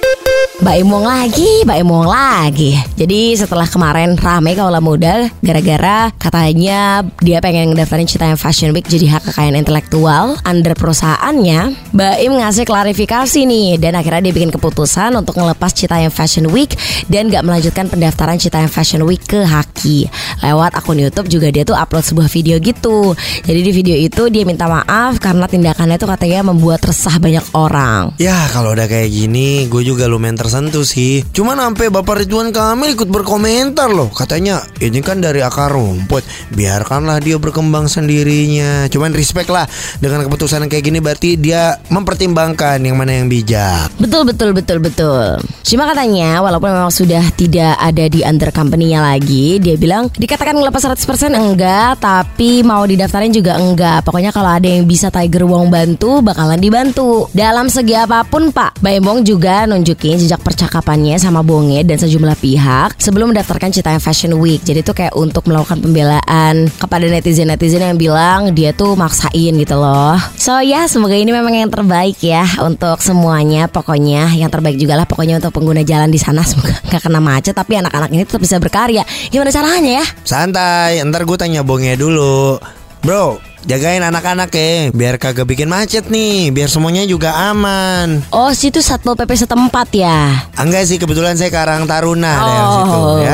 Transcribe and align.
Thank 0.00 0.26
you. 0.26 0.33
Mbak 0.64 0.80
Imong 0.80 1.04
lagi, 1.04 1.50
Mbak 1.68 1.78
Imong 1.84 2.08
lagi. 2.08 2.72
Jadi 2.96 3.36
setelah 3.36 3.68
kemarin 3.68 4.16
rame 4.16 4.56
kaulah 4.56 4.80
muda 4.80 5.28
gara-gara 5.44 6.08
katanya 6.16 7.04
dia 7.20 7.44
pengen 7.44 7.76
ngedaftarin 7.76 8.08
Citayam 8.08 8.40
Fashion 8.40 8.72
Week 8.72 8.88
jadi 8.88 9.12
hak 9.12 9.28
kekayaan 9.28 9.60
intelektual 9.60 10.40
under 10.40 10.72
perusahaannya, 10.72 11.92
Mbak 11.92 12.16
Im 12.16 12.32
ngasih 12.40 12.64
klarifikasi 12.64 13.44
nih 13.44 13.76
dan 13.76 13.92
akhirnya 14.00 14.24
dia 14.24 14.40
bikin 14.40 14.48
keputusan 14.56 15.12
untuk 15.12 15.36
ngelepas 15.36 15.68
Citayam 15.76 16.08
Fashion 16.08 16.48
Week 16.48 16.72
dan 17.12 17.28
gak 17.28 17.44
melanjutkan 17.44 17.92
pendaftaran 17.92 18.40
Citayam 18.40 18.72
Fashion 18.72 19.04
Week 19.04 19.20
ke 19.20 19.44
Haki. 19.44 20.08
Lewat 20.40 20.80
akun 20.80 20.96
YouTube 20.96 21.28
juga 21.28 21.52
dia 21.52 21.68
tuh 21.68 21.76
upload 21.76 22.08
sebuah 22.08 22.32
video 22.32 22.56
gitu. 22.56 23.12
Jadi 23.44 23.60
di 23.60 23.68
video 23.68 24.00
itu 24.00 24.32
dia 24.32 24.48
minta 24.48 24.64
maaf 24.64 25.20
karena 25.20 25.44
tindakannya 25.44 26.00
tuh 26.00 26.08
katanya 26.08 26.56
membuat 26.56 26.80
resah 26.88 27.20
banyak 27.20 27.44
orang. 27.52 28.16
Ya 28.16 28.48
kalau 28.48 28.72
udah 28.72 28.88
kayak 28.88 29.12
gini 29.12 29.68
gue 29.68 29.84
juga 29.84 30.08
lumayan 30.08 30.40
tersentuh 30.54 30.86
sih 30.86 31.26
Cuman 31.34 31.58
sampai 31.58 31.90
Bapak 31.90 32.22
Ridwan 32.22 32.54
Kamil 32.54 32.94
ikut 32.94 33.10
berkomentar 33.10 33.90
loh 33.90 34.06
Katanya 34.14 34.62
ini 34.78 35.02
kan 35.02 35.18
dari 35.18 35.42
akar 35.42 35.74
rumput 35.74 36.22
Biarkanlah 36.54 37.18
dia 37.18 37.42
berkembang 37.42 37.90
sendirinya 37.90 38.86
Cuman 38.86 39.10
respect 39.18 39.50
lah 39.50 39.66
Dengan 39.98 40.22
keputusan 40.22 40.62
yang 40.62 40.70
kayak 40.70 40.86
gini 40.86 41.02
berarti 41.02 41.34
dia 41.34 41.74
mempertimbangkan 41.90 42.78
yang 42.86 42.94
mana 42.94 43.18
yang 43.18 43.26
bijak 43.26 43.90
Betul 43.98 44.30
betul 44.30 44.54
betul 44.54 44.78
betul. 44.78 45.42
Cuma 45.64 45.88
katanya 45.88 46.44
walaupun 46.44 46.68
memang 46.76 46.92
sudah 46.92 47.24
tidak 47.40 47.72
ada 47.80 48.04
di 48.04 48.20
under 48.20 48.52
company-nya 48.52 49.00
lagi, 49.00 49.56
dia 49.56 49.80
bilang 49.80 50.12
dikatakan 50.12 50.60
ngelepas 50.60 50.92
100% 50.92 51.32
enggak, 51.32 52.04
tapi 52.04 52.60
mau 52.60 52.84
didaftarin 52.84 53.32
juga 53.32 53.56
enggak. 53.56 54.04
Pokoknya 54.04 54.28
kalau 54.28 54.52
ada 54.52 54.68
yang 54.68 54.84
bisa 54.84 55.08
Tiger 55.08 55.48
Wong 55.48 55.72
bantu, 55.72 56.20
bakalan 56.20 56.60
dibantu. 56.60 57.32
Dalam 57.32 57.72
segi 57.72 57.96
apa 57.96 58.28
pun, 58.28 58.52
Pak. 58.52 58.84
Baembong 58.84 59.24
juga 59.24 59.64
nunjukin 59.64 60.20
jejak 60.20 60.43
percakapannya 60.44 61.16
sama 61.16 61.40
Bonge 61.40 61.80
dan 61.88 61.96
sejumlah 61.96 62.36
pihak 62.36 63.00
sebelum 63.00 63.32
mendaftarkan 63.32 63.72
Citayam 63.72 63.98
Fashion 63.98 64.36
Week. 64.36 64.60
Jadi 64.60 64.84
itu 64.84 64.92
kayak 64.92 65.16
untuk 65.16 65.48
melakukan 65.48 65.80
pembelaan 65.80 66.68
kepada 66.76 67.08
netizen-netizen 67.08 67.80
yang 67.80 67.96
bilang 67.96 68.52
dia 68.52 68.76
tuh 68.76 68.92
maksain 68.92 69.56
gitu 69.56 69.76
loh. 69.80 70.20
So 70.36 70.60
ya, 70.60 70.84
semoga 70.84 71.16
ini 71.16 71.32
memang 71.32 71.56
yang 71.56 71.72
terbaik 71.72 72.20
ya 72.20 72.44
untuk 72.60 73.00
semuanya. 73.00 73.66
Pokoknya 73.72 74.28
yang 74.36 74.52
terbaik 74.52 74.76
juga 74.76 75.00
lah 75.00 75.08
pokoknya 75.08 75.40
untuk 75.40 75.56
pengguna 75.56 75.80
jalan 75.80 76.12
di 76.12 76.20
sana 76.20 76.44
semoga 76.50 76.76
nggak 76.84 77.00
kena 77.00 77.20
macet 77.24 77.56
tapi 77.56 77.80
anak-anak 77.80 78.12
ini 78.12 78.28
tetap 78.28 78.44
bisa 78.44 78.60
berkarya. 78.60 79.02
Gimana 79.32 79.48
caranya 79.48 80.04
ya? 80.04 80.06
Santai, 80.22 81.00
ntar 81.08 81.24
gue 81.24 81.36
tanya 81.40 81.64
Bonge 81.64 81.96
dulu 81.96 82.60
Bro, 83.04 83.36
jagain 83.64 84.00
anak-anak 84.00 84.50
ya 84.50 84.90
Biar 84.90 85.16
kagak 85.16 85.44
bikin 85.44 85.66
macet 85.66 86.06
nih 86.06 86.48
Biar 86.48 86.68
semuanya 86.68 87.04
juga 87.04 87.32
aman 87.50 88.24
Oh, 88.28 88.52
situ 88.52 88.78
Satpol 88.78 89.14
PP 89.14 89.32
setempat 89.38 89.88
ya. 89.90 90.48
Enggak 90.54 90.84
sih, 90.84 90.96
kebetulan 90.96 91.34
saya 91.34 91.48
Karang 91.48 91.84
Taruna 91.84 92.32
daerah 92.34 92.66
situ 92.70 92.90
ya 93.20 93.33